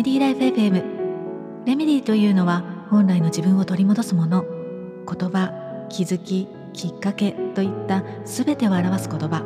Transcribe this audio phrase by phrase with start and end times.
[0.00, 4.46] メディーライフ FM レメディーというのは本来の自分を取り戻すもの。
[5.06, 9.42] 言葉気づききっかけといった全てを表す言葉。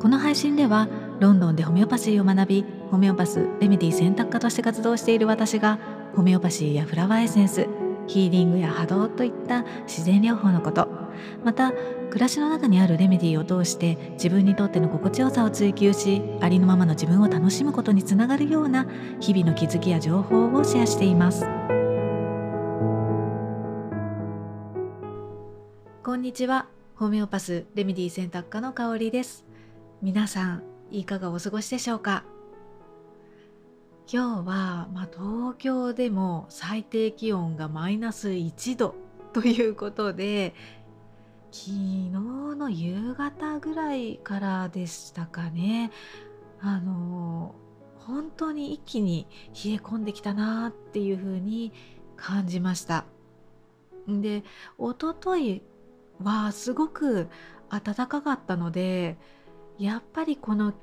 [0.00, 0.88] この配信では
[1.20, 5.78] ロンドンでホメオパシーを学びホメオパスレメディ選択科として活動している私が
[6.16, 7.68] ホメオパシーやフラワーエッセンス
[8.10, 10.88] ヒーリングや波動といった自然療法のこと。
[11.44, 18.88] また暮らしの中にあるレメディーを通して自分にとっての心地よさを追求しありのままの自分を楽しむことにつながるような
[19.20, 21.46] 日々の気づきや情報をシェアしています。
[26.02, 26.66] こんにちは。
[26.96, 29.44] ホメオパスレメディー選択科の香りです。
[30.02, 32.24] 皆さんいかがお過ごしでしょうか？
[34.12, 38.96] 今日は、まあ、東京でも最低気温がマイナス1度
[39.32, 40.52] ということで
[41.52, 45.92] 昨日の夕方ぐらいからでしたかね。
[46.60, 47.54] あの
[47.98, 51.72] 本当に一気に冷え込んできたなっていう風に
[52.16, 53.04] 感じました。
[54.08, 54.42] で
[54.76, 55.62] 一昨日
[56.20, 57.28] はすごく
[57.68, 59.18] 暖かかったので
[59.78, 60.74] やっぱりこの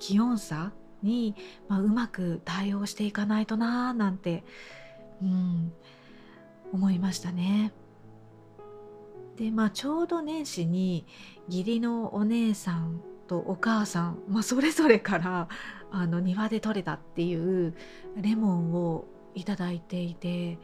[0.00, 0.72] 気温差
[1.06, 1.34] に、
[1.68, 4.44] まあ、うまく対応していかないとなーなんて、
[5.22, 5.72] うん、
[6.72, 7.72] 思いましたね。
[9.36, 11.06] でまあちょうど年始に
[11.46, 15.48] 義理のお姉さんとお母さん、まあ、それぞれから
[15.90, 17.74] あの庭で採れたっていう
[18.16, 20.58] レモンをいただいていて、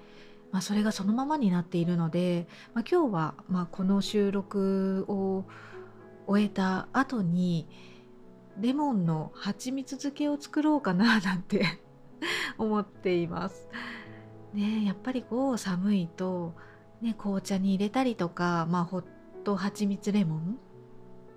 [0.51, 5.45] まあ、それがそのままになっているので、まあ、今日はまあこの収録を
[6.27, 7.69] 終えた後に
[8.59, 11.81] レモンの蜂蜜漬けを作ろうかななんて
[12.59, 13.69] 思っています。
[14.53, 16.55] ねやっぱりこう寒いと
[17.03, 19.05] ね、紅茶に入れたりとか、まあ、ホッ
[19.45, 20.59] ト蜂蜜レモン、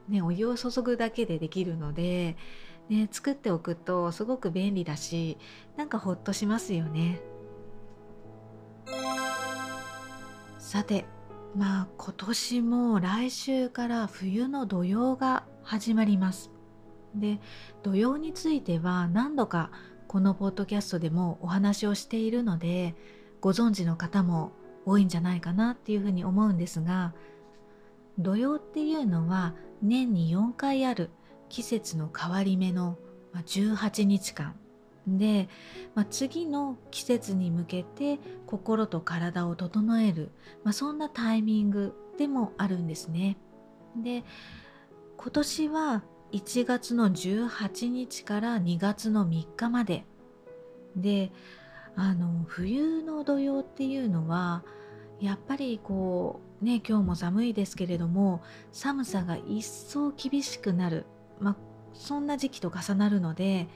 [0.07, 2.38] ね、お湯を注ぐだけでできるので、
[2.88, 5.39] ね、作っておくとすごく便利だし
[5.75, 7.19] なんかほっとしますよね。
[10.59, 11.06] さて
[11.56, 16.51] まあ今年も来週から冬の土用が始まります。
[17.15, 17.39] で
[17.83, 19.71] 土用については何度か
[20.07, 22.95] このポッドキャストでもお話をしているので
[23.41, 24.51] ご存知の方も
[24.85, 27.13] 多いんじゃないかなっていうふうに思うんですが
[28.19, 31.09] 土曜っていうのは年に4回ある
[31.49, 32.97] 季節の変わり目の
[33.33, 34.55] 18日間
[35.07, 35.49] で、
[35.93, 40.31] まあ、次の季節に向けて心と体を整える、
[40.63, 43.37] まあ、そんなタイミングでもあるんですね。
[43.95, 44.23] で
[45.17, 46.03] 今年は
[46.35, 50.03] 1月の18日から2月の3日まで。
[50.97, 51.31] で
[51.96, 54.63] あの冬の土用っていうのは
[55.22, 58.41] やっぱりこうね今日も寒いですけれども
[58.74, 61.06] 寒さが一層厳しくなる、
[61.40, 61.56] まあ、
[61.94, 63.68] そんな時期と重なるので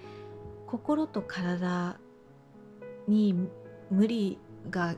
[0.68, 1.98] 心と体
[3.08, 3.36] に
[3.90, 4.38] 無理
[4.70, 4.96] がん？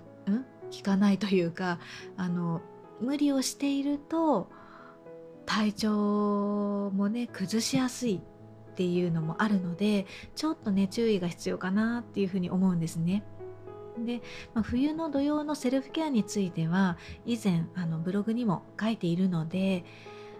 [0.71, 1.79] 効かないというか
[2.17, 2.61] あの
[3.01, 4.49] 無理をしていると
[5.51, 8.21] 体調もね崩しやすい
[8.71, 13.25] っていうのもあるのでちょっとね注意が必要かなっていうふうに思うんですね。
[13.99, 14.21] で、
[14.53, 19.83] まあ、冬の土用のセルフケアについては以前あのブログにも書いているので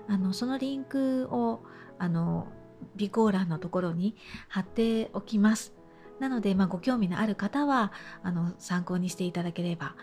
[0.08, 1.62] あのそのリンクを
[2.00, 2.48] あの
[2.96, 4.16] 備考欄のところに
[4.48, 5.74] 貼っておきます。
[6.22, 7.92] なので、まあ、ご興味のある方は
[8.24, 9.96] あの参考にしていただければ。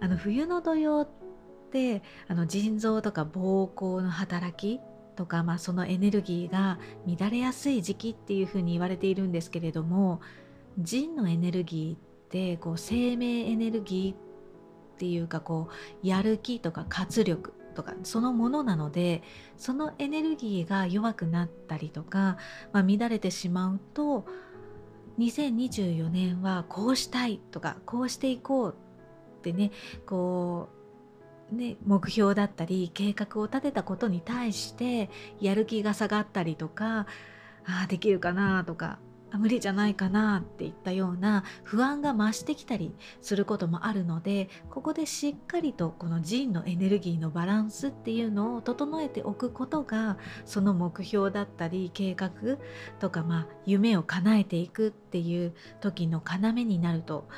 [0.00, 1.08] あの冬の土用っ
[1.70, 4.80] てあの腎臓とか膀胱の働き
[5.16, 10.20] とか、まあ、そのエネルギーが乱れやすい時期っていうふうに言われているんですけれども
[10.78, 14.16] 腎のエネルギーってこう生命エネルギーっ
[14.98, 15.68] ていうかこ
[16.02, 19.22] うやる気とか活力とかそのものなので
[19.56, 22.36] そのエネルギーが弱くなったりとか、
[22.72, 24.24] まあ、乱れてしまうと
[25.18, 28.76] 2024年はこうしたいとかこうしていこう
[29.38, 29.72] ってね
[30.06, 30.77] こう
[31.52, 35.10] ね目標だったり計画を立てたことに対して
[35.40, 37.06] やる気が下がったりとか
[37.64, 38.98] ああできるかなとか
[39.36, 52.30] 無理じゃないかなっていったような不安が増してきたりすることもあるのでここでしっかりとこの腎のエネルギーのバランスっていうのを整えておくことがその目標だったり計画
[53.00, 57.28] とかまあ夢を叶えていくっていう時の要になると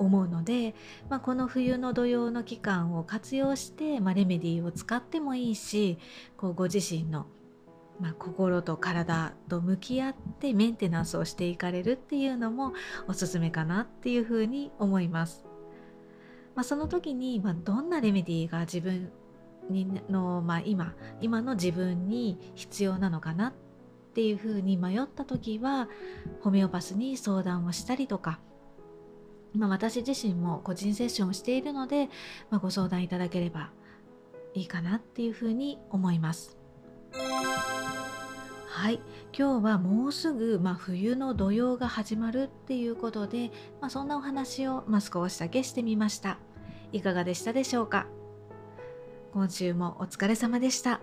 [0.00, 0.74] 思うので、
[1.08, 5.98] まあ、この冬の土用の期間を活用して、まあ、レメディーを使ってもいいし
[6.36, 7.26] こうご自身の
[8.00, 12.72] まあ、心と体と向き合ってメンテナンスをしていかれるっていうのも
[13.06, 15.44] おすすめかなっていうふうに思います。
[16.54, 19.12] まあ、その時に、まあ、どんなレメディーが自分
[19.68, 23.52] にの、まあ、今今の自分に必要なのかなっ
[24.14, 25.88] ていうふうに迷った時は
[26.40, 28.40] ホメオパスに相談をしたりとか、
[29.54, 32.08] まあ、私自身も個人セッションをしているので、
[32.50, 33.70] まあ、ご相談いただければ
[34.54, 36.56] いいかなっていうふうに思います。
[38.72, 39.00] はい、
[39.36, 43.50] 今日はもうすぐ、まあ、冬の土用が始まるっていうことで、
[43.80, 46.38] まあ、そんなお話を、まあ、少しだけしてみました。
[46.92, 48.06] いかがでしたでしょうか？
[49.32, 51.00] 今週もお疲れ様でした。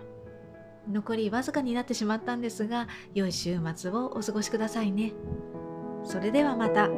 [0.90, 5.12] 残りわずかになってしまったんですが、良い週末をお過ごしくださいね。
[6.04, 6.88] それではまた。